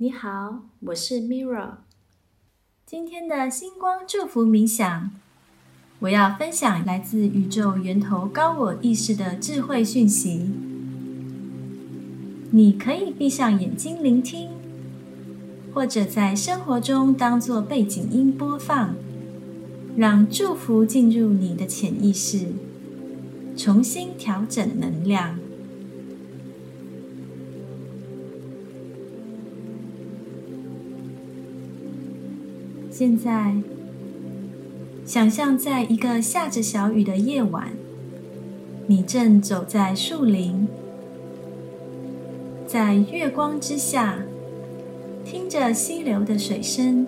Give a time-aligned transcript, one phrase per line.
[0.00, 1.78] 你好，我是 Mira。
[2.86, 5.10] 今天的星光祝福冥想，
[5.98, 10.52] 我要分享来自宇宙源头高我意识的智慧讯息。
[12.52, 14.50] 你可以闭上眼睛聆听，
[15.74, 18.94] 或者在生活中当做背景音播放，
[19.96, 22.52] 让祝福进入你的潜意识，
[23.56, 25.40] 重新调整能量。
[32.98, 33.54] 现在，
[35.06, 37.68] 想象在一个下着小雨的夜晚，
[38.88, 40.66] 你正走在树林，
[42.66, 44.18] 在月光之下，
[45.24, 47.06] 听着溪流的水声，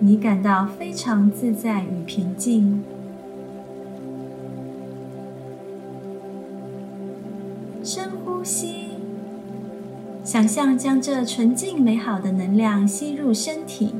[0.00, 2.82] 你感到非常自在与平静。
[10.32, 13.94] 想象将这纯净美好的能量吸入身体，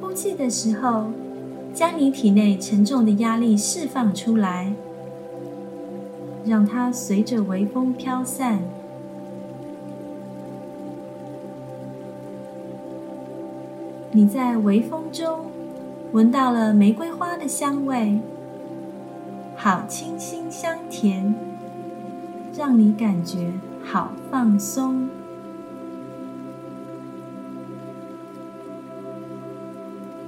[0.00, 1.06] 呼气的时候，
[1.74, 4.72] 将你体内沉重的压力释放出来，
[6.44, 8.60] 让它随着微风飘散。
[14.12, 15.40] 你在微风中
[16.12, 18.20] 闻到了玫瑰花的香味，
[19.56, 21.34] 好清新香甜，
[22.56, 23.50] 让你感觉。
[23.90, 25.08] 好放松。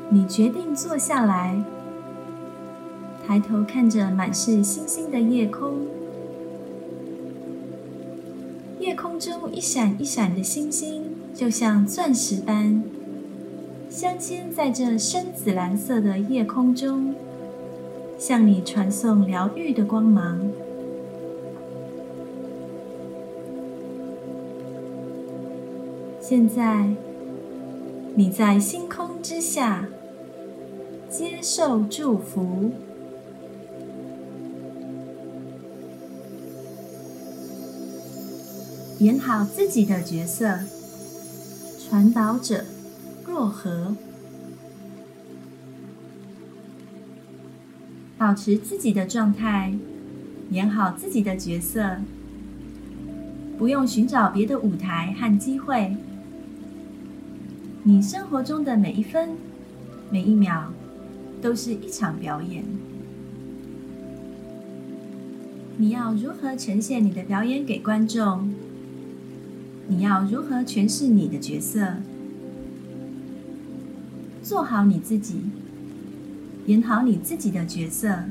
[0.08, 1.62] 你决定坐下来，
[3.26, 5.86] 抬头看着满是星星的夜空。
[8.78, 12.82] 夜空中一闪一闪的星星，就像钻石般
[13.90, 17.14] 镶嵌在这深紫蓝色的夜空中，
[18.18, 20.40] 向你传送疗愈的光芒。
[26.20, 26.86] 现在，
[28.14, 29.88] 你在星空之下
[31.08, 32.70] 接受祝福，
[38.98, 40.60] 演好自己的角色，
[41.78, 42.64] 传导者
[43.26, 43.96] 若何？
[48.18, 49.72] 保持自己的状态，
[50.50, 51.96] 演好自己的角色，
[53.58, 55.96] 不用寻找别的舞台和机会。
[57.82, 59.30] 你生活中的每一分、
[60.10, 60.64] 每一秒，
[61.40, 62.62] 都是一场表演。
[65.78, 68.52] 你要如何呈现你的表演给观众？
[69.88, 71.94] 你要如何诠释你的角色？
[74.42, 75.40] 做好你自己，
[76.66, 78.24] 演好你自己的角色。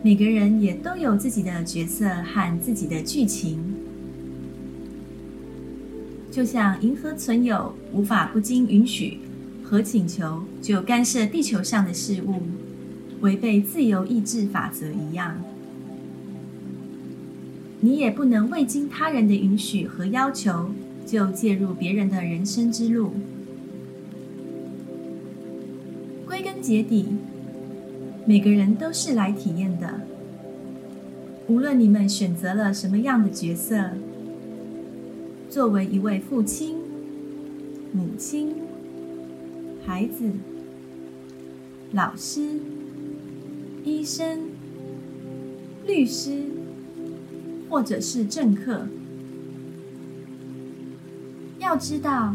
[0.00, 3.58] 每个人也都有自己的角色和自己的剧情。
[6.38, 9.18] 就像银河存有无法不经允许
[9.64, 12.42] 和请求就干涉地球上的事物，
[13.22, 15.42] 违背自由意志法则一样，
[17.80, 20.70] 你也不能未经他人的允许和要求
[21.04, 23.14] 就介入别人的人生之路。
[26.24, 27.08] 归根结底，
[28.24, 30.02] 每个人都是来体验的，
[31.48, 33.90] 无论你们选择了什么样的角色。
[35.50, 36.76] 作为一位父亲、
[37.92, 38.54] 母亲、
[39.84, 40.30] 孩子、
[41.92, 42.60] 老师、
[43.82, 44.40] 医生、
[45.86, 46.42] 律师，
[47.70, 48.86] 或者是政客，
[51.58, 52.34] 要知道，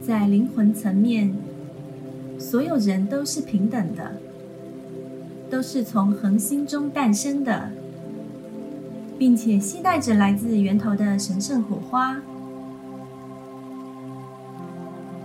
[0.00, 1.36] 在灵魂层面，
[2.38, 4.16] 所有人都是平等的，
[5.50, 7.70] 都是从恒星中诞生的。
[9.16, 12.20] 并且携带着来自源头的神圣火花，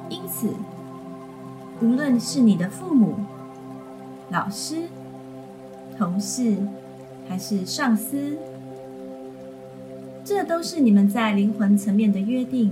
[0.10, 0.48] 因此，
[1.82, 3.16] 无论是你的父母、
[4.30, 4.84] 老师、
[5.98, 6.56] 同事，
[7.28, 8.38] 还是上司，
[10.24, 12.72] 这都是你们在灵魂层面的约定，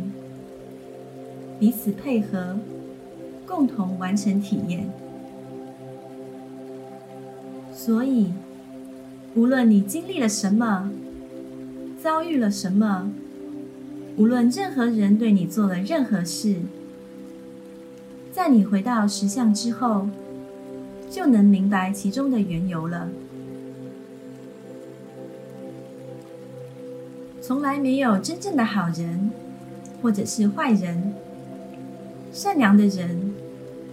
[1.59, 2.55] 彼此配合，
[3.47, 4.87] 共同完成体验。
[7.73, 8.31] 所以，
[9.33, 10.91] 无论你经历了什么。
[12.01, 13.11] 遭遇了什么？
[14.17, 16.57] 无论任何人对你做了任何事，
[18.31, 20.07] 在你回到实相之后，
[21.09, 23.09] 就能明白其中的缘由了。
[27.41, 29.31] 从来没有真正的好人，
[30.01, 31.13] 或者是坏人，
[32.31, 33.33] 善良的人，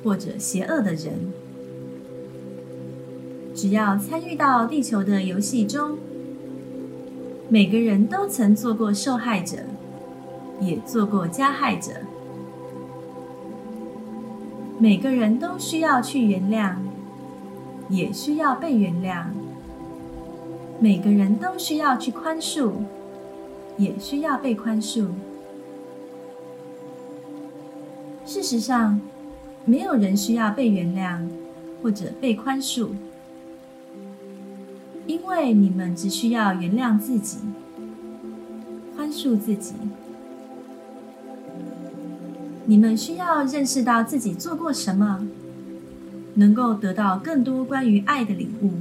[0.03, 1.33] 或者邪恶的人。
[3.55, 5.97] 只要参与到地球的游戏中。
[7.55, 9.59] 每个人都曾做过受害者，
[10.61, 11.93] 也做过加害者。
[14.77, 16.75] 每个人都需要去原谅，
[17.89, 19.27] 也需要被原谅。
[20.81, 22.73] 每个人都需要去宽恕，
[23.79, 25.07] 也需要被宽恕。
[28.27, 29.01] 事实上，
[29.65, 31.21] 没有人需要被原谅
[31.81, 32.89] 或者被宽恕，
[35.25, 37.39] 因为你们只需要原谅自己，
[38.95, 39.73] 宽恕自己。
[42.67, 45.27] 你们需要认识到自己做过什么，
[46.35, 48.73] 能够得到更多关于爱的领悟。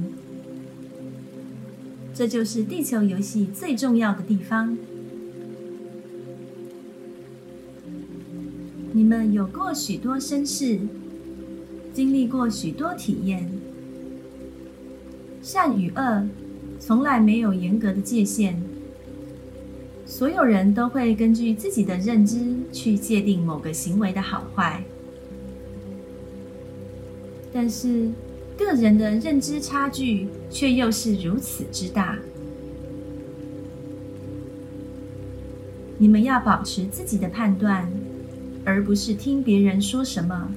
[2.12, 4.76] 这就是地球游戏最重要的地方。
[8.92, 10.78] 你们有过许多身世，
[11.94, 13.50] 经历过许多体验。
[15.44, 16.26] 善与恶
[16.80, 18.54] 从来没有严格的界限，
[20.06, 24.82] 所有人都会根据自己的认知去界定某个行为的好坏。
[27.52, 28.10] 但是，
[28.56, 32.18] 个人的认知差距却又是如此之大。
[35.98, 37.92] 你们要保持自己的判断。
[38.66, 40.50] 而不是听别人说什么。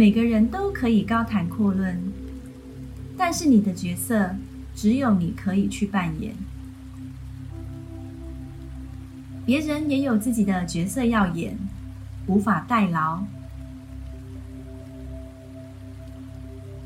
[0.00, 2.00] 每个人都可以高谈阔论，
[3.18, 4.34] 但是你的角色
[4.74, 6.34] 只有你可以去扮演。
[9.44, 11.54] 别人也有自己的角色要演，
[12.26, 13.22] 无法代劳。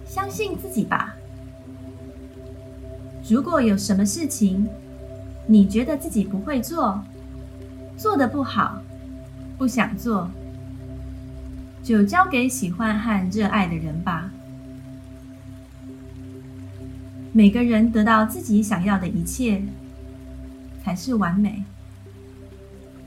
[0.04, 1.14] 相信自己吧。
[3.30, 4.66] 如果有什么事情，
[5.46, 7.00] 你觉得自己不会做，
[7.96, 8.82] 做的不好，
[9.56, 10.28] 不想做，
[11.84, 14.30] 就交给喜欢和热爱的人吧。
[17.30, 19.62] 每个人得到自己想要的一切，
[20.82, 21.62] 才是完美，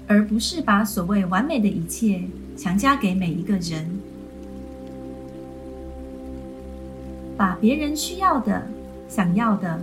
[0.08, 2.22] 而不是把所谓完美的一切
[2.56, 3.90] 强加给每一个人。
[7.36, 8.68] 把别人需要的、
[9.08, 9.82] 想要的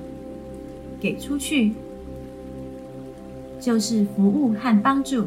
[1.00, 1.74] 给出去。
[3.60, 5.26] 就是服务和帮助。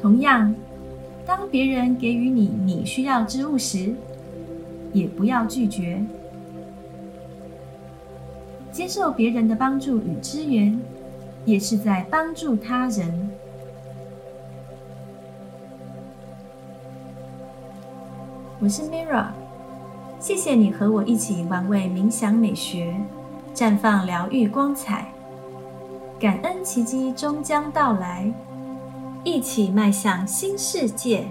[0.00, 0.54] 同样，
[1.28, 3.94] 当别人给予你你需要之物时，
[4.94, 6.02] 也不要拒绝。
[8.72, 10.80] 接受别人的帮助与支援，
[11.44, 13.30] 也是在帮助他人。
[18.58, 19.26] 我是 Mira，
[20.18, 22.96] 谢谢你和我一起玩味冥想美学，
[23.54, 25.12] 绽放疗愈光彩。
[26.18, 28.32] 感恩奇迹终将到来，
[29.28, 31.30] 一起迈向新世界。